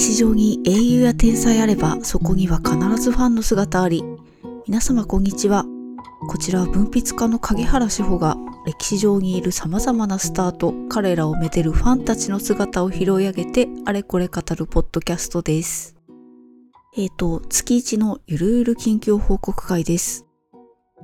[0.00, 4.02] 歴史上に英雄や天才あればそこには必ずファンの姿あり。
[4.66, 5.66] 皆様こんにちは。
[6.26, 15.96] こちらは文筆家の影原志保が歴史上にいる様々なスターと彼らをめでるファンたちの姿を拾い上げてあれこれ語るポッドキャストです。
[16.96, 20.24] えーと月一のゆるゆる近況報告会です。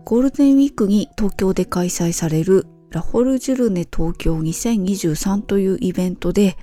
[0.06, 6.56] ゴールデンウィークに東京で開催されるラホルジュルネ東京2023というイベントで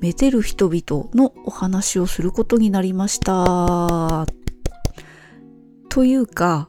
[0.00, 4.26] めでる人々のお話をすることになりました。
[5.88, 6.68] というか、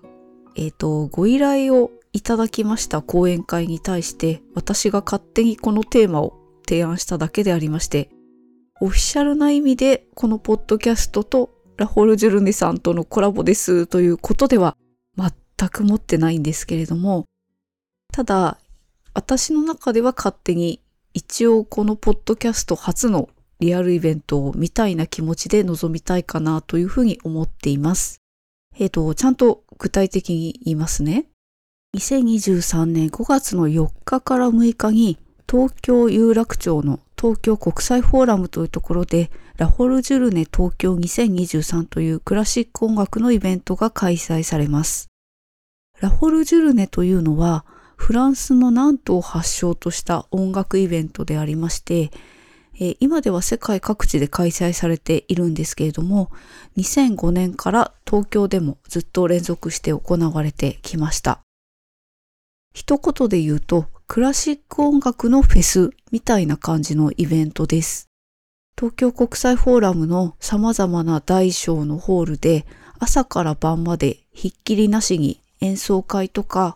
[0.55, 6.33] えっ、ー、と、ご依頼をいただきました講演会に対して私が勝手にこのテーマを
[6.67, 8.09] 提案しただけでありまして、
[8.79, 14.77] オフィシャルな意味でこのポッドキャストとラホルジュルネさんとのコラボですということでは
[15.15, 17.25] 全く持ってないんですけれども、
[18.11, 18.57] ただ
[19.13, 20.81] 私の中では勝手に
[21.17, 23.29] 一応このポッドキャスト初の
[23.59, 28.21] リアルイベントを見たいな気持ちで臨みたいかなというふうに思っています。
[28.77, 31.25] えっ、ー、と、ちゃんと具体的に言いますね。
[31.95, 35.17] 2023年5月の4日から6日に
[35.49, 45.07] 東京有楽町の東京国際フォーラムというところでラホルジュルネ東京2023というクラシック音楽のイベントが開催されます。
[45.99, 47.65] ラホルジュルネというのは
[47.97, 52.11] フランスの南東を発祥とした音楽イベントでありまして、
[52.79, 56.31] えー、今では世界各地で開催されているんですけれども、
[56.77, 61.41] 2005年から東京でもずっと連続して行われてきました。
[62.73, 68.07] 一言で言うと、クラシック音楽のフェスみたいな感じのイベントです。
[68.77, 72.67] 東京国際フォーラムの様々な大小のホールで
[72.99, 76.75] 朝から晩までひっきりなしに演奏会とか、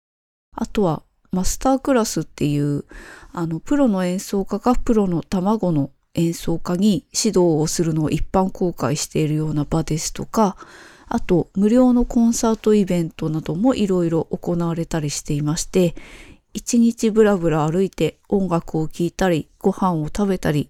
[0.53, 2.85] あとはマスタークラスっていう
[3.31, 10.58] あのプロの演奏家がプロの卵の演奏家に指導をするのを一般公開しているような場ですとか
[11.08, 15.95] あと無料のコンサートイベントなどもいろいろ行われたりしていまして
[16.53, 20.70] 一日ブラブラ歩いて音楽を聴いたりご飯を食べたり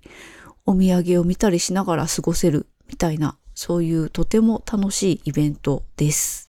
[0.66, 6.50] お土産を見たりしながら過ごせるみたいなそういうとても楽しいイベントです。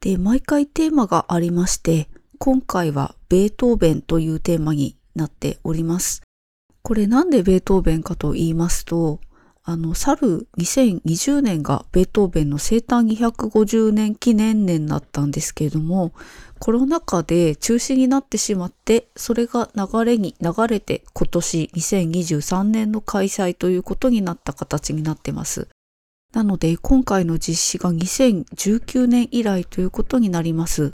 [0.00, 2.08] で、毎回テーマがありまして、
[2.38, 6.22] 今回はベートーベンというテーマになっております。
[6.82, 9.20] これなんでベートーベンかと言いますと、
[9.66, 16.12] あの、去る2020年がベートーベンの生誕250年記念年だったんですけれども、
[16.58, 25.68] コロナ禍で中止になってしまって、それが流れに流れて今年2023年の開催ということになった形になってます。
[26.34, 30.92] なので今回の実施が2019年以来ということになります。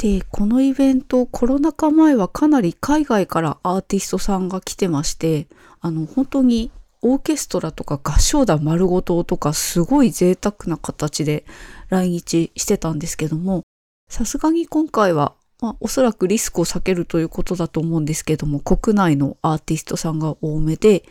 [0.00, 5.46] で、このイベント、コロナ禍前はかなり海外からアーティストさんが来てまして、
[5.82, 6.70] あの、本当に
[7.02, 11.44] オーケストラとか合唱団丸ごととかすごい贅沢な形で
[11.90, 13.60] 来日してたんですけども、
[14.08, 21.04] さすがに今回は、まあ、おそらくリスクを避けるということだと思うんですけども、国内のアーティストさんが多めで、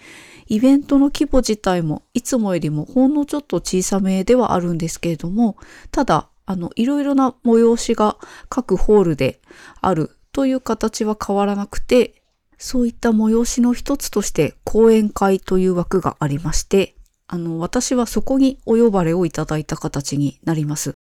[0.48, 5.58] イベントの規模自体もいつもよりもほんのちょっと小さめではあるんですけれども、
[5.92, 8.18] ただあの、いろいろな催しが
[8.50, 9.40] 各ホールで
[9.82, 12.24] あるという形は変わらなくて、
[12.58, 16.96] そういった催しの一つとして講演会という枠がありまして、
[17.28, 20.96] あの、私はそこにお呼ばれをいただいた形になります。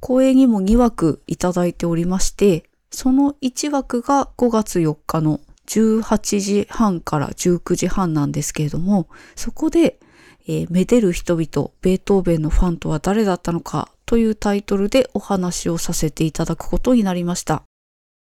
[0.00, 10.00] 講演にも2枠いただいておりまして、その1枠が5月4日の18時半から19時半なんですけれども、そこで、
[10.46, 17.62] えー、めでる人々、ベートーベンのファンとは誰だったのかというタイトルでお話をさせていただくことになりました。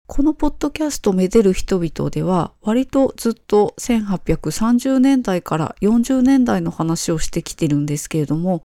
[0.07, 8.63] このポッドキャストめでる人々では割とずっと1830年代から40年代の話をしてきてるんですけれども、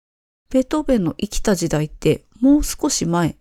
[0.51, 3.37] ベートーベンの生きた時代ってもう少し前、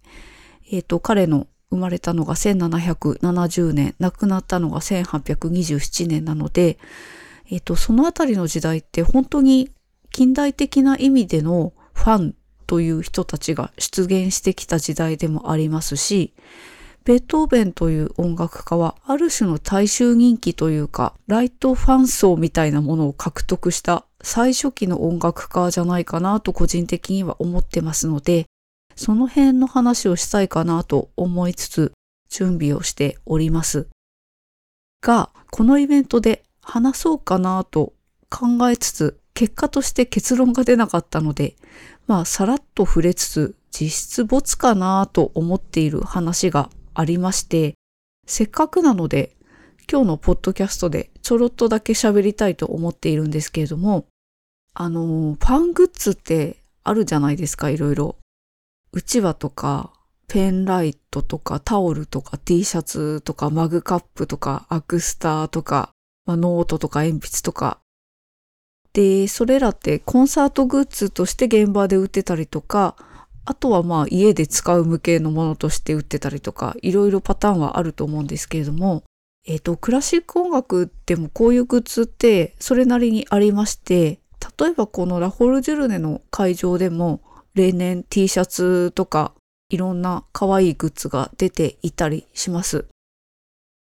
[0.72, 6.78] えっ、ー、と、彼の生まれたのが1770年、亡くなったのが1827年なので、
[7.50, 9.72] えっ、ー、と、そのあたりの時代って本当に
[10.16, 12.36] 近代的な意味でのファン
[12.68, 16.34] という人たちが出現してきた時代でもありますし、
[17.04, 28.46] ベートーベンという音楽家はある種の大衆人気というか、ライトファン層みたいなものを獲得した最初期の音楽家じゃないかなと個人的には思ってますので、
[28.96, 31.92] その辺の話をしたいかなと思いつつ
[32.30, 33.90] 準備をしております。
[35.02, 37.92] が、このイベントで話そうかなと
[38.30, 41.56] 考えつつ、結果として結論が出なかったので、
[42.08, 47.76] まあ、さらっと触れつつ、実質没かなと思っている話がありまして、
[48.26, 49.36] せっかくなので、
[49.92, 54.06] 今日のポッドキャストでちょろっとだけ喋りたいと思っているんですけれども、
[54.74, 58.16] あの、ファングッズってあるじゃないですか、いろいろ。
[58.94, 59.92] うちわとか、
[60.28, 65.92] ペンライトとか、タオルとか、T シャツとか、マグカップとか、アクスターとか、
[66.26, 67.80] まあ、ノートとか鉛筆とか。
[68.96, 72.96] で、それらってコンサートグッズとして現場で売ってたりとか、
[73.44, 79.04] あとはまあ家で使う向けのものとして売ってたりとか、いろいろパターンはあると思うんですけれども、
[79.46, 84.20] えっ、ー、と、クラシック音楽でもこういうグッズってそれなりにありまして、
[84.58, 87.20] 例えばこのラフォルジュルネの会場でも
[87.54, 89.34] 例年 T シャツとか
[89.70, 92.86] いろんな可愛いグッズが出ていたりします。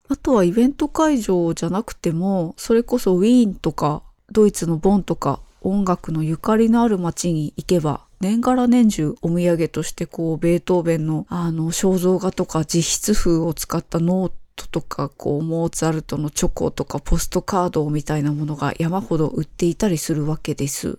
[0.09, 20.99] あとはイベント会場じゃなくても、それこそウィーンとかドイツのボンとか音楽のゆかりのある街に行けば年がら年中お土産としてこうベートーベンのあの肖像画とか自筆譜を使ったノートとかこうモーツァルトのチョコとかポストカードみたいなものが山ほど売っていたりするわけです。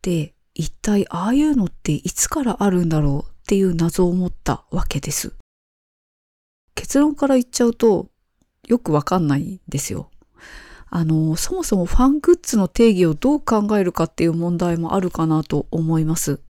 [0.00, 5.34] で、一体ああいうのっていつからあるんだろうっていう謎を持ったわけです。
[6.74, 8.08] 結論から言っちゃうと
[8.66, 10.10] よくわかんないんですよ。
[10.94, 16.40] あの、そもそもファングッズの定義をどう考えるかっていう問題もあるかなと思います。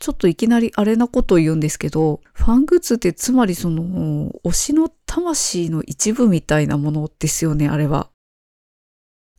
[0.00, 8.08] ちょっといきなりあれなことを言うんですけど、ファングッズってつまりその、推しの魂の一部みたいなものですよね、あれは。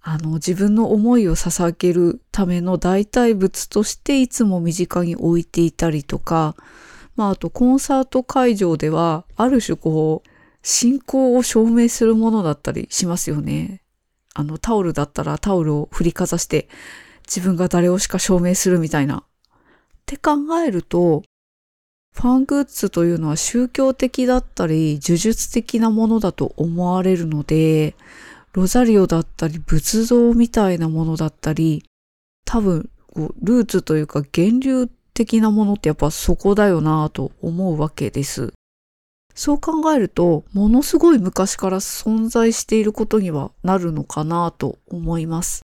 [0.01, 6.56] あの、自分の思いを捧げるための代替物としていつも身近に置いていたりとか、
[7.15, 10.30] まあ、あとコンサート会場では、ある種こう、
[10.61, 13.81] 信仰を証明するものだったりしますよね。
[14.33, 16.67] あの、タオルだったらタオルを振りかざして、
[17.27, 19.17] 自分が誰をしか証明するみたいな。
[19.17, 19.23] っ
[20.06, 21.23] て考えると、
[22.15, 27.95] ファングッズというのは宗教的だったり、呪術的なものだと思われるので、
[28.53, 31.83] ロザリオだったり、仏像みたいなものだったり、
[32.45, 38.53] 多分、ルーツというか源流的なものってやっぱそこだよなぁと思うわけです。
[39.39, 45.62] そう考えると、ものすごい昔から存在していることにはなるのかなと思います。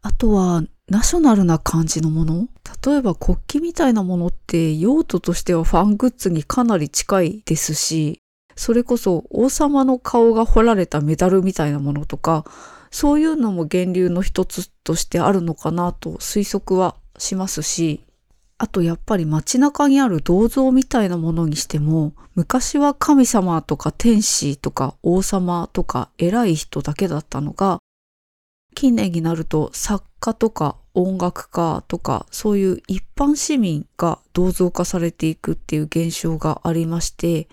[0.00, 2.48] あとは、ナショナルな感じのもの？
[2.82, 8.20] 例えば国旗みたいなものって用途としてはファングッズにかなり近いですし、
[8.56, 12.46] それこそ王様の顔が彫られたメダルみたいなものとか、
[12.90, 18.00] そういうのも源流の一つとしてあるのかなと推測はしますし、
[18.62, 27.78] あとやっぱり街中にある銅像みたいなものにしても、昔は神様とか天使とか王様とか偉い人だけだったのが、
[28.74, 37.48] 近年になると作家とか音楽家とかそういう一般市民が銅像化されていくっていう現象がありまして、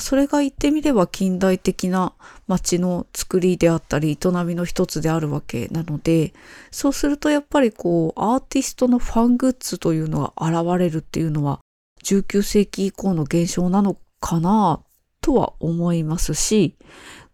[0.00, 2.12] それが言ってみれば近代的な
[2.46, 6.34] 街の作りであったり営みの一つであるわけなので、
[6.70, 11.60] そうするとやっぱりこうアーティストのファングッズというのが現れるっていうのは
[12.04, 14.80] 19世紀以降の現象なのかな
[15.22, 16.76] とは思いますし、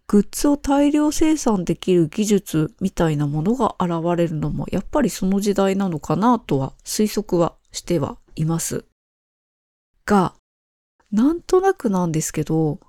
[0.07, 8.85] グッズを大量生産できる技術みたいなものが現れるのもやっぱりその時代なのかなとは推測はしてはいます。
[10.05, 10.35] が、
[11.15, 12.79] なんとなくなんですけど、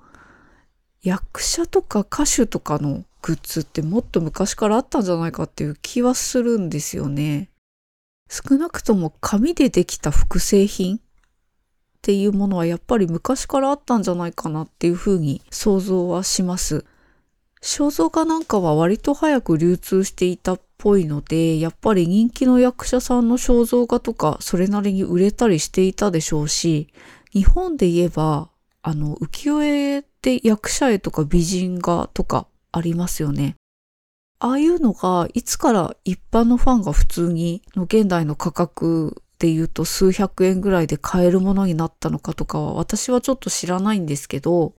[1.00, 7.50] 役者とか歌手とかのグッズってもっと昔からあったんじゃないかっていう気はするんですよね。
[8.29, 11.00] 少なくとも紙でできた複製品っ
[12.03, 16.84] ていうものはやっぱり昔からあったんじゃないかなっていうふうに想像はします。
[17.62, 26.89] 肖像画なんかは割と早く流通していたっぽいので、やっぱり人気の役者さんの肖像画とかそれなりに売れたりしていたでしょうし、
[27.32, 28.50] 日本で言えば、
[28.82, 33.56] あの、浮世絵で役者絵とか美人画とかありますよね。
[34.38, 44.74] ああいうのがいつから一般のファンが普通にの現代の価格で言うと数百円ぐらいで買えるものになったのかとかは私はちょっと知らないんですけど、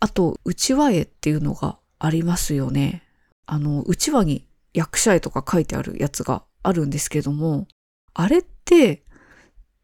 [0.00, 3.02] あと、内輪絵っていうのがありますよね。
[3.46, 7.66] あの、内輪に役者絵とか書いてあるやつがあるんですけども、
[8.14, 9.02] あれって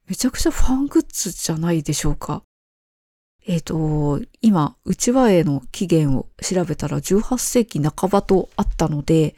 [0.06, 2.42] めちゃくちゃファングッズじゃないでしょうか。
[3.46, 9.36] えっ、ー、と、今、内輪絵の起源を調べたら18世紀半ばとあったので、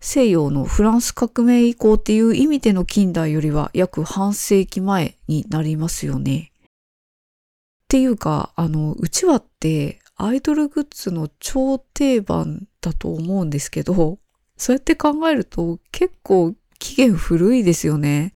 [0.00, 6.52] 西洋のフランス革命以降っていう意味での近代よりは約半世紀前になりますよね。
[6.54, 14.18] っていうか、あの、うちわってアイドルグッズの超定番だと思うんですけど、
[14.56, 18.34] そうやって考えると結構期限古いですよね。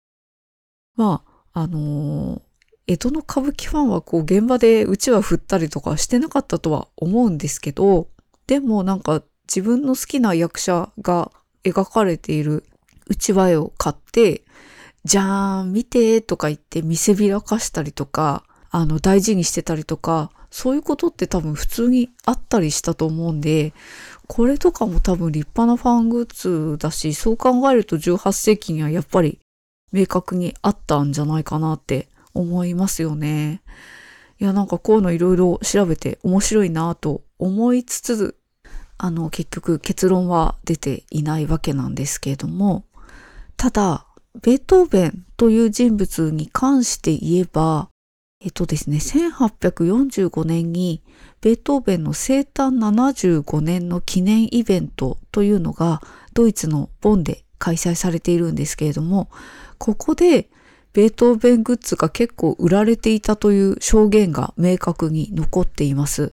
[0.96, 2.42] まあ、あのー、
[2.88, 8.08] 江戸の歌舞伎ファンはこう現場でうちわ振ったりとかしてなかったとは思うんですけど、
[8.48, 11.32] でもなんか自分の好きな役者が
[11.64, 12.66] 描かれている
[13.08, 14.44] うちわ絵を買って、
[15.06, 23.74] じゃーん、見てとか言って見せびらかしたりとか、あの、大事にしてたりとか、そういうことって多分普通にあったりしたと思うんで、
[24.28, 29.40] これとかも多分立派なファングッズだし、そう考えると18世紀にはやっぱり
[29.94, 33.62] 明確にあったんじゃないかなって思いますよね。
[34.42, 38.36] いや、なんかこういうのいろいろ調べて面白いなと思いつつ、
[38.98, 42.86] あの、結局結論は出ていないわけなんですけれども、
[43.56, 44.08] ただ、
[44.42, 47.90] ベートーベンという人物に関して言えば、
[48.42, 51.04] えっとですね、1845年に
[51.40, 56.02] ベートーベンの生誕75年の記念イベントというのが
[56.34, 59.30] ドイツのボンで開催されているんですけれども、
[59.78, 60.50] ここで
[60.92, 66.32] ベートーベングッズが結構売られていたという証言が明確に残っています。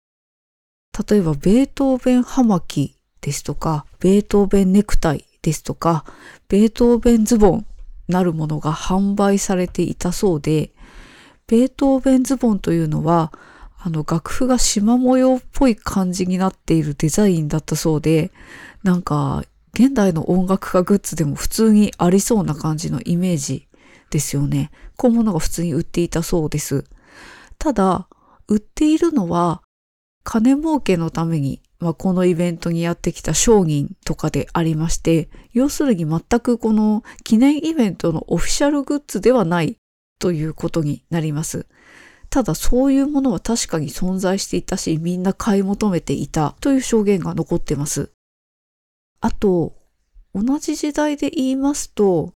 [1.09, 6.05] 例えば、ベートーベン葉巻ですとか、ベートーベンネクタイですとか、
[6.47, 7.65] ベートーベンズボン
[8.07, 10.73] なるものが販売されていたそうで、
[11.47, 13.33] ベートーベンズボンというのは、
[13.79, 18.31] あの楽譜が縞模様っぽい感じになっているデザインだったそうで、
[18.83, 19.43] なんか
[19.77, 23.67] 現代の音楽家グッズでも普通にありそうな感じのイメージ
[24.09, 24.71] ですよね。
[24.95, 26.85] こういうものが普通に売っていたそうです。
[27.59, 28.07] ただ、
[28.47, 29.61] 売っているのは
[30.23, 39.75] 金儲けのために、まあ、このイベントにやってきた商人とかでありまして、要するに全くこの記念イベントのオフィシャルグッズではない
[40.19, 41.65] ということになります。
[42.29, 48.14] ただそういうものは確かに存在していたし、みんな買い求めていたという証言が残ってます。
[49.21, 49.75] あと、
[50.33, 52.33] 同じ時代で言いますと、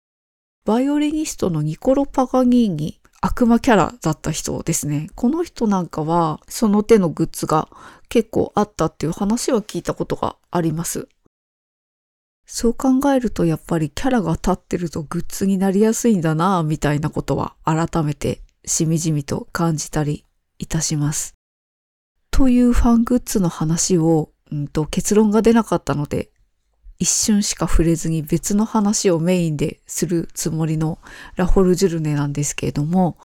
[0.65, 5.09] バイオリニストのニコロ・パガニーニ、悪魔キャラだった人ですね。
[5.15, 7.67] この人なんかは、その手のグッズが
[8.07, 11.07] 結構あったっていう話は聞いたことがあります。
[12.51, 20.25] そう考えるとやっぱりキャラが立ってるとグッズになりやすいんだなぁみたいなことは改めてしみじみと感じたり
[20.57, 21.36] いたします。
[22.31, 26.31] というファングッズの話を、うんと結論が出なかったので
[27.00, 31.00] 一瞬しか触れずに別の話をメインでするつもりの
[31.38, 33.18] ラホルジュルネなんですけれども、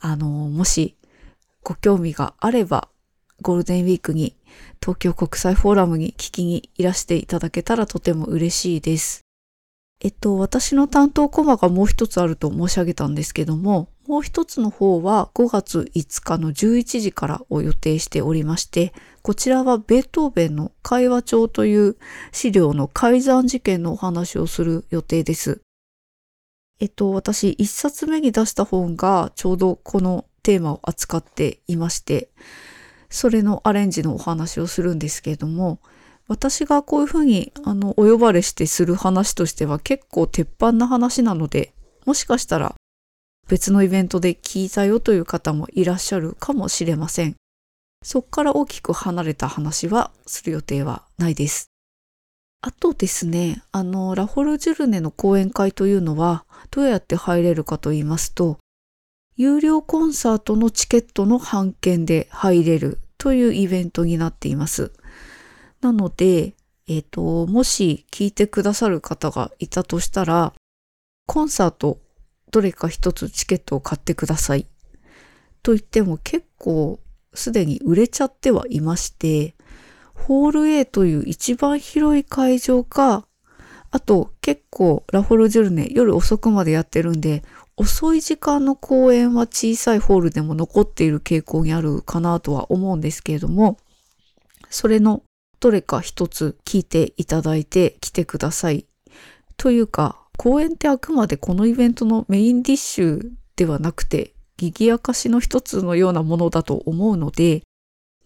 [0.00, 0.94] あの、もし
[1.62, 2.88] ご興味があれば、
[3.40, 4.36] ゴールデンウィークに
[4.80, 9.22] 東京国際フォーラムに聞きにいらしていただけたらとても嬉しいです。
[10.00, 18.92] えっと、私の担当コマがもう一つあると申し上げたんですけども、もう一つの方は5月5日の11時からを予定しておりまして、
[19.22, 21.96] こちらはベートーベンの会話帳という
[22.30, 25.62] 資料の改ざん事件のお話をする予定です。
[26.80, 32.28] えっと、私一冊目に出した本がちょうどこのテーマを扱っていまして、
[33.08, 35.80] それのアレンジのお話をするんですけれども、
[36.28, 41.72] 私がこういうふうにあのお呼ばれしてする話としては結構鉄板な話なので、
[42.04, 42.74] もしかしたら
[43.48, 47.36] 別のイベントで聞いたよという方もいらっしゃるかもしれません。
[48.02, 51.70] そこから大きく離れた話はする予定はないです。
[52.60, 58.58] あとですね、あの、ラホルジュルネの講演会というのはどうやって入れるかと言いますと、
[59.36, 64.92] 有料コンサートのチケットの半券で入れるというイベントになっています。
[65.80, 66.54] なので、
[66.86, 70.52] えっ、ー、と、もし聞いてくださる方がいたとしたら、
[71.26, 72.00] コンサート
[72.54, 74.68] どれか一つチケットを買ってください。
[75.64, 77.00] と言っても結構
[77.32, 79.56] すでに売れちゃってはいまして、
[80.14, 83.26] ホール A という一番広い会場か、
[83.90, 87.42] あと結構ラフォルジュルネ夜遅くまでやってるんで、
[87.76, 93.78] 遅い時間の公演は小さいホールでも残っている傾向にあるかなとは思うんですけれども、
[94.70, 95.24] それの
[95.58, 98.86] どれか一つ聞いていただいて来てください。
[99.56, 107.62] というか、公演ってあくまでこのイベントのメインディッシュではなくて、賑やかしの一つのようなものだと思うので、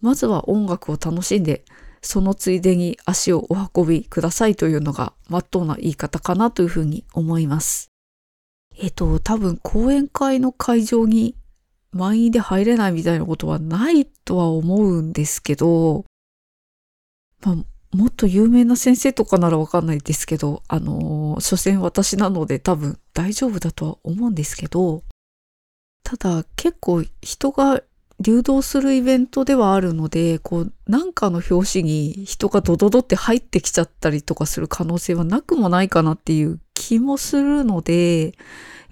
[0.01, 1.63] まずは音楽を楽しんで、
[2.01, 7.89] そのついでに足をお運びくださいというのが真っ当な言い方かなというふうに思います。
[8.77, 11.35] えっと、多分講演会の会場に
[11.91, 16.05] 満員で入れないみたいなことはないとは思うんですけど、
[17.41, 17.55] まあ、
[17.91, 25.03] もっと有名な先生とかならわかんないですけど、あのー、所詮私なので多分大丈夫だとは思うんですけど、
[26.03, 27.81] ただ結構人が
[28.19, 38.33] 流動するイベントではあるので、こう、なんかの表紙に人がドドドって入ってきちゃったりとかする可能性はなくもないかなっていう気もするので、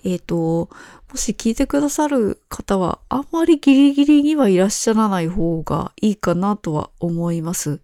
[0.06, 0.70] えっ、ー、と、
[1.12, 7.82] もし聞いてくださる方は、あんまりギリギリにはいらっしゃらない方がいいかなとは思います。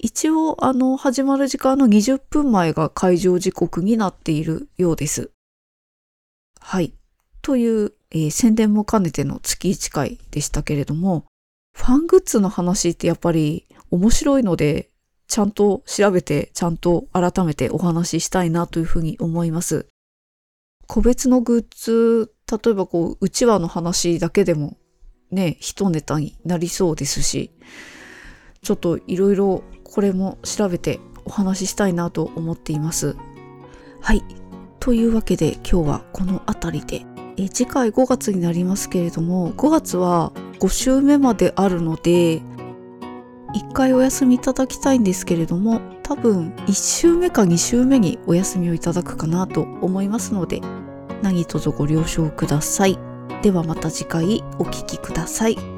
[0.00, 5.32] 一応あの始まる時間の20分前が会場時刻になっているようです。
[6.60, 6.94] はい。
[7.42, 11.24] という、えー宣伝も兼ねての月1回でしたけれども、
[11.74, 14.90] ファングッズの話ってやっぱり面白いので、
[15.26, 19.86] ちゃんと調べて、ちゃんと改めてお話ししたいなというふうに思います。
[20.86, 24.76] 個別のグッズ、例えばこう、うちわの話だけでも
[25.30, 27.50] ね、一ネタになりそうですし、
[28.62, 33.16] ちょっといろいろこれも調べてお話ししたいなと思っています。
[34.00, 34.22] はい。
[34.80, 37.04] というわけで今日はこの辺りで、
[37.36, 42.40] え次回5月になりますけれども、5月は5週目まであるので、
[43.54, 50.60] 1回お休みいただきたいんですけれども、多分1週目か2週目にお休みをいただくかなと思いますので、
[51.22, 52.98] 何卒ご了承ください。
[53.42, 55.77] ではまた次回お聴きください。